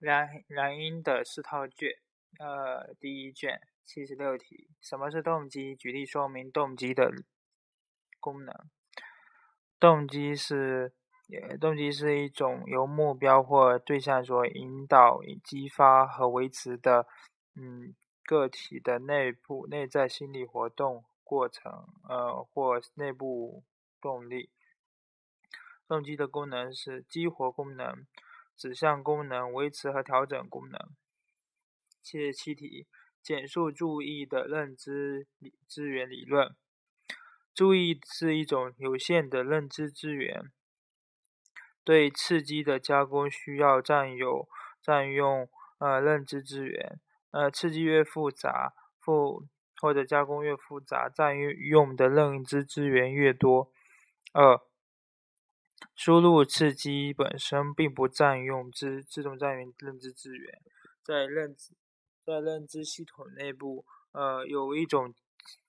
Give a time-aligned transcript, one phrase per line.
[0.00, 1.90] 梁梁英的四套卷，
[2.38, 4.70] 呃，第一卷七十六题。
[4.80, 5.76] 什么是动机？
[5.76, 7.12] 举例说明动机的
[8.18, 8.54] 功能。
[9.78, 10.94] 动机是，
[11.60, 17.06] 动机是一种由目标或对象所引导、激发和维持的，
[17.54, 17.94] 嗯，
[18.24, 23.62] 个体的内部内在心理活动过程，呃，或内部
[24.00, 24.50] 动力。
[25.86, 28.06] 动机的功能是激活功能。
[28.60, 30.78] 指向功能、维持和调整功能。
[32.02, 32.86] 七十七题，
[33.22, 36.54] 简述注意的认知理资源理论。
[37.54, 40.52] 注意是一种有限的认知资源，
[41.82, 44.46] 对刺激的加工需要占有
[44.82, 45.48] 占用
[45.78, 47.00] 呃认知资源。
[47.30, 49.46] 呃，刺激越复杂，复
[49.80, 53.72] 或者加工越复杂，占用的认知资源越多。
[54.34, 54.60] 二
[55.94, 60.60] 输入刺激本身并不占用自自动占用认知资源，
[61.02, 61.74] 在认知
[62.24, 65.14] 在认知系统内部，呃，有一种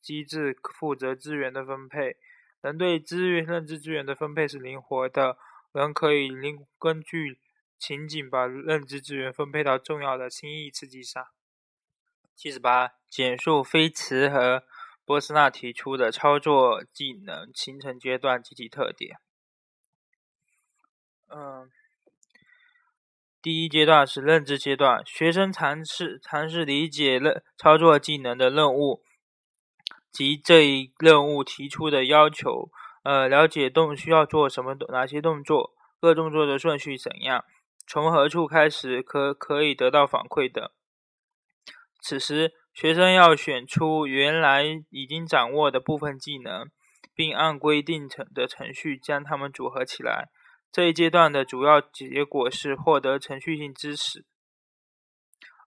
[0.00, 2.16] 机制负责资源的分配。
[2.60, 5.38] 人对资源认知资源的分配是灵活的，
[5.72, 7.40] 人可以灵根据
[7.78, 11.24] 情景把认知资源分配到重要的轻易刺激上。
[12.36, 14.64] 七十八，简述菲茨和
[15.04, 19.18] 波斯纳提出的操作技能形成阶段及其特点。
[21.32, 21.70] 嗯，
[23.40, 29.02] 第一阶段是认知阶段，学生尝试尝试理解任操作技能的任务
[30.10, 32.70] 及这一任务提出的要求，
[33.04, 37.44] 呃，了解动需要做什么哪些动作，各动作的顺序怎样，
[37.86, 40.72] 从何处开始可可以得到反馈的。
[42.02, 46.70] 此时，学生要选出原来已经掌握的部分技能，
[47.14, 50.28] 并按规定程的程序将它们组合起来。
[50.72, 54.24] 这一阶段的主要结果是获得程序性知识。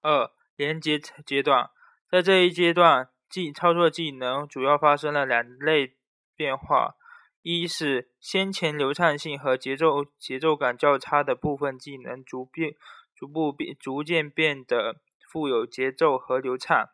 [0.00, 1.70] 二、连接阶段，
[2.08, 5.96] 在这一阶段，技操作技能主要发生了两类
[6.36, 6.94] 变化：
[7.42, 12.76] 一是先前流畅性和节奏节奏感较差的部分技能逐变
[13.16, 16.92] 逐步变逐渐变得富有节奏和流畅；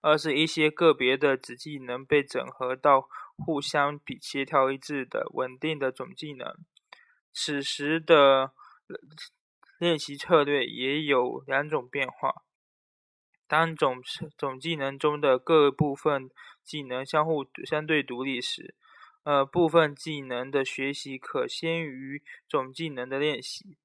[0.00, 6.56] 二是一些个别的子技能被整合到互相比协调一致的稳定的总技能。
[7.34, 8.52] 此时的
[9.78, 12.44] 练习策略也有两种变化：
[13.48, 14.00] 当总
[14.38, 16.30] 总技能中的各部分
[16.62, 18.76] 技能相互相对独立时，
[19.24, 23.76] 呃，部分技能的学习可先于总技能的练习；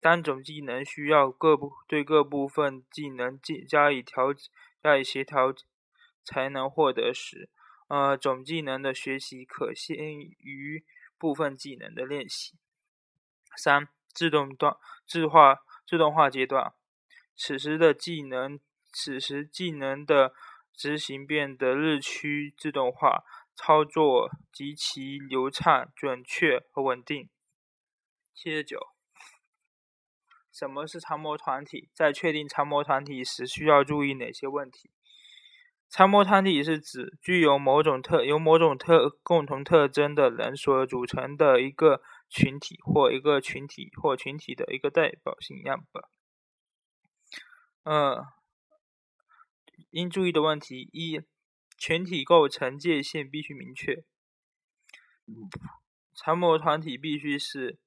[0.00, 4.34] 当总技能需要各部对各部分技能加加以调
[4.82, 5.54] 加以协调
[6.24, 7.50] 才能获得时，
[7.88, 10.84] 呃，总技能的学习可先于
[11.18, 12.54] 部分技能的练习。
[13.58, 14.76] 三、自动段
[15.06, 16.72] 自化自动化阶段，
[17.36, 18.60] 此时的技能，
[18.92, 20.32] 此时技能的
[20.74, 23.24] 执行变得日趋自动化，
[23.56, 27.28] 操作极其流畅、准确和稳定。
[28.34, 28.78] 七十九，
[30.52, 31.88] 什么是参谋团体？
[31.92, 34.90] 在确定参谋团体时，需要注意哪些问题？
[35.88, 42.02] 参谋团体是指具有某种特由某种特共同特征的人所组成的一个。
[42.28, 46.02] 群体或一个群体或群体的一个代表性样本。
[47.84, 48.26] 呃，
[49.90, 51.22] 应注意的问题一：
[51.76, 54.04] 群体构成界限必须明确。
[56.14, 57.78] 参谋团体必须是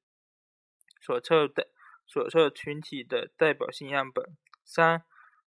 [1.02, 1.70] 所测的
[2.08, 4.38] 所测群体的代表性样本。
[4.64, 5.04] 三、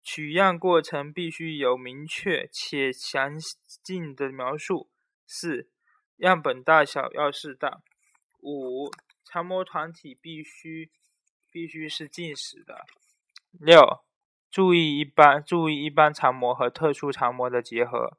[0.02, 3.38] 取样过程必须有明确且详
[3.84, 4.92] 尽的描述。
[5.28, 5.70] 四、
[6.18, 7.84] 样本大小要适当。
[8.42, 8.90] 五、
[9.26, 10.92] 长模团体必须
[11.52, 12.86] 必须是近似的。
[13.52, 14.02] 六、
[14.50, 18.18] 注意一般注意一般常模和特殊常模的结合。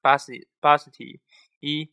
[0.00, 1.20] 八十八十题
[1.60, 1.90] 一，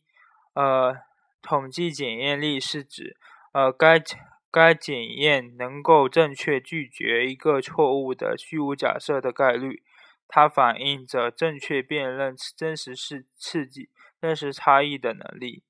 [0.54, 0.96] 呃，
[1.40, 3.16] 统计检验力是指
[3.52, 4.02] 呃该
[4.50, 9.82] 该检验能够正确拒绝一个错误的虚无假设的概率，
[10.28, 13.88] 它反映着正确辨认真实是刺激
[14.20, 15.62] 真实差异的能力。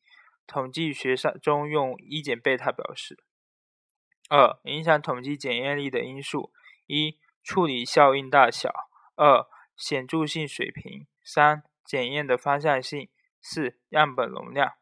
[0.52, 3.24] 统计学上中用一减贝塔表示。
[4.28, 6.52] 二、影响统计检验力的因素：
[6.86, 8.68] 一、处理效应大小；
[9.16, 13.06] 二、显著性水平；三、检验的方向性；
[13.40, 14.74] 四、样本容量。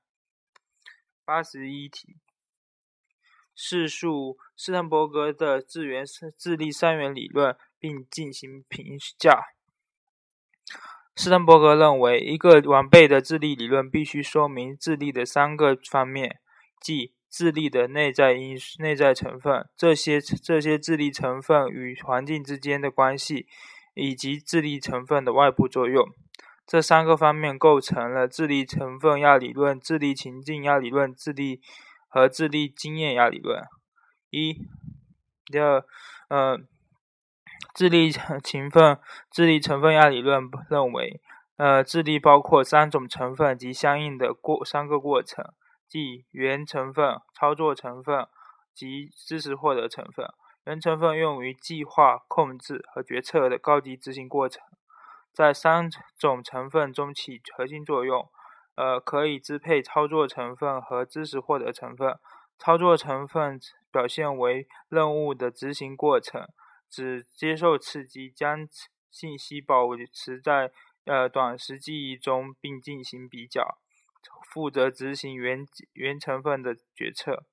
[1.25, 2.17] 八十一题，
[3.55, 6.05] 试述斯滕伯格的自源
[6.37, 9.55] 智力三元理论，并进行评价。
[11.21, 16.41] 斯滕伯格认为，一个完备的智力理论必须说明智力的三个方面，
[16.81, 23.47] 即智力的内在因、内在成分，这些这些智力成分与环境之间的关系，
[23.93, 26.09] 以及智力成分的外部作用，
[26.67, 31.61] 这三个方面构成了智力成分亚理论、智力情境亚理论、智力
[32.09, 33.63] 和智力经验亚理论。
[34.31, 34.55] 一，
[35.53, 35.85] 第二，
[36.31, 36.59] 呃，
[37.81, 38.99] 智力成分
[39.31, 41.19] 智力成分亚理论认为，
[41.57, 45.43] 呃，智力包括三种成分及相应的过三个过程。
[45.89, 48.29] 即原成分、操作成分
[48.75, 50.29] 及知识获得成分。
[50.67, 54.63] 原成分用于计划、控制和决策的高级执行过程，
[55.33, 55.89] 在三
[56.19, 58.29] 种成分中起核心作用。
[58.75, 62.19] 呃，可以支配操作成分和知识获得成分。
[62.59, 63.59] 操作成分
[63.91, 66.47] 表现为任务的执行过程，
[66.91, 68.69] 只接受刺激，将
[69.11, 70.73] 信息保持在
[71.05, 73.79] 呃短时记忆中，并进行比较。
[74.53, 77.47] 负责执行原原成分的决策，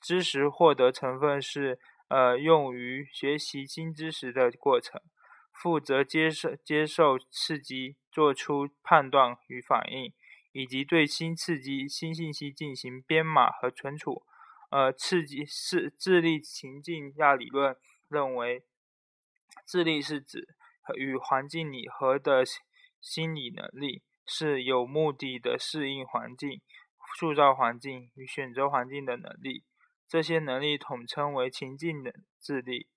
[0.00, 5.00] 知识获得成分是呃用于学习新知识的过程，
[5.52, 10.12] 负责接受接受刺激，做出判断与反应，
[10.52, 14.22] 以及对新刺激新信息进行编码和存储。
[14.70, 17.76] 呃，刺激是智力情境亚理论
[18.08, 18.64] 认为，
[19.64, 20.48] 智力是指
[20.96, 22.44] 与环境拟合的
[23.00, 24.02] 心理能力。
[24.28, 26.60] 是有目的的适应环境、
[27.16, 29.62] 塑造环境与选择环境的能力。
[30.08, 32.88] 这些能力统称为情境的智力。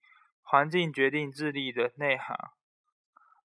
[0.42, 2.36] 环境决定智力的内涵，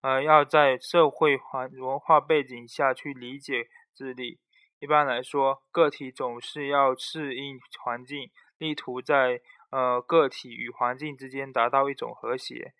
[0.00, 4.40] 而要在社会环文化背景下去理解智力。
[4.78, 12.72] 一般来说，个体总是要适应环境，力图在呃个体与环境之间达到一种和谐。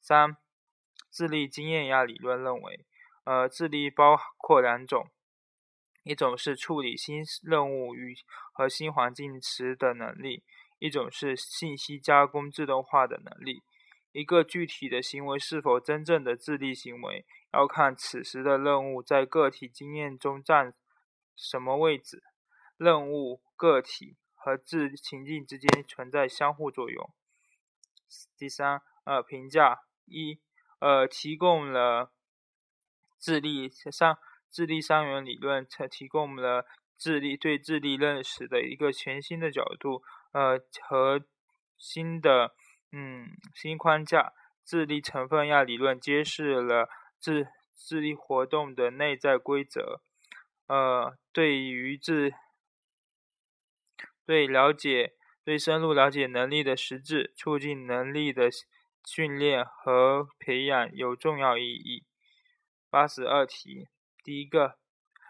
[0.00, 0.36] 三、
[1.10, 2.84] 智力经验亚理论认为。
[3.24, 5.10] 呃，智力包括两种，
[6.02, 8.16] 一种是处理新任务与
[8.52, 10.42] 和新环境时的能力，
[10.78, 13.62] 一种是信息加工自动化的能力。
[14.12, 20.72] 一个具体的行为是否真正的智力行为，要看此时的任务在个体经验中占
[21.36, 22.22] 什么位置。
[22.78, 27.10] 任务、个体和智情境之间存在相互作用。
[28.38, 30.40] 第三，呃，评价一，
[30.80, 32.12] 呃，提供了。
[33.20, 34.16] 智力三
[34.48, 36.64] 智力三元理论才提供了
[36.96, 41.20] 智力对智力认识的一个全新的角度，呃和
[41.76, 42.54] 新的
[42.92, 44.32] 嗯新框架。
[44.64, 46.88] 智力成分亚理论揭示了
[47.18, 50.00] 智智力活动的内在规则，
[50.68, 52.32] 呃对于智
[54.24, 58.48] 对了解对深入了解能力的实质，促进能力的
[59.04, 62.04] 训练和培养有重要意义。
[62.90, 63.88] 八十二题，
[64.24, 64.78] 第一个，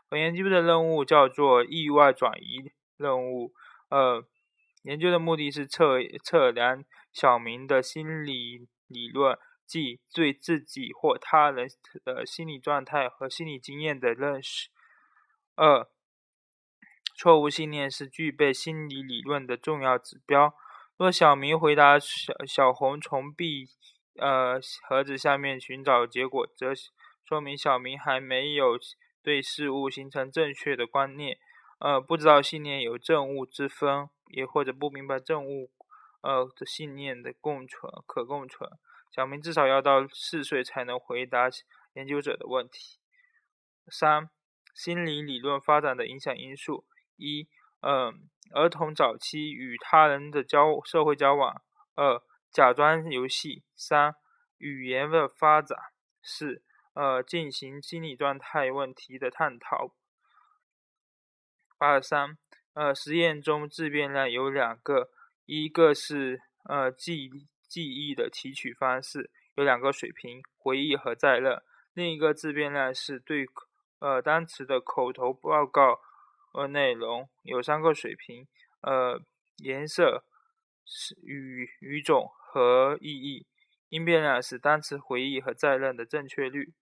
[0.09, 3.53] 本研究的任务叫做意外转移任务。
[3.89, 4.25] 呃，
[4.83, 11.69] 研究的目的是测测量小明的心理理论，即对自己或他人
[12.05, 14.69] 的心理状态和心理经验的认识。
[15.57, 15.89] 二，
[17.17, 20.55] 错误信念是具备心理理论的重要指标。
[20.99, 23.69] 若小明回答小小红从 B
[24.17, 26.73] 呃盒子下面寻找结果，则
[27.25, 28.77] 说明小明还没有
[29.23, 31.39] 对事物形成正确的观念，
[31.79, 35.71] 呃，不知道信念有正误之分，也或者不明白正误，
[36.23, 38.69] 呃的信念的共存可共存。
[39.15, 41.49] 小明至少要到四岁才能回答
[41.93, 42.99] 研究者的问题。
[43.87, 44.29] 三、
[44.75, 46.85] 心理理论发展的影响因素：
[47.17, 47.47] 一、
[47.81, 51.63] 嗯，儿童早期与他人的交社会交往；
[51.95, 54.15] 二、假装游戏；三、
[54.59, 55.77] 语言的发展；
[56.23, 56.63] 四。
[56.95, 59.95] 呃，进行心理状态问题的探讨。
[61.79, 62.37] 八三，
[62.73, 65.09] 呃，实验中自变量有两个，
[65.47, 67.31] 一个是呃记
[67.69, 73.47] 记忆的提取方式，有两个水平，回忆和再认；另一个自变量是对
[74.01, 76.01] 呃单词的口头报告
[76.53, 78.47] 呃内容，有三个水平，
[78.83, 79.21] 呃
[79.59, 80.25] 颜色、
[81.23, 83.47] 语语种和意义。
[83.91, 86.75] 因变量是单词回忆和再认的正确率。